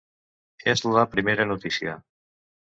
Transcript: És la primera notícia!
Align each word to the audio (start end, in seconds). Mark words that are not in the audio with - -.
És 0.73 0.81
la 0.95 1.05
primera 1.13 1.47
notícia! 1.53 1.97